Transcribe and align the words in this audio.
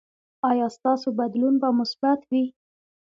ایا 0.49 0.67
ستاسو 0.77 1.07
بدلون 1.19 1.55
به 1.61 1.69
مثبت 1.79 2.19
وي؟ 2.29 2.43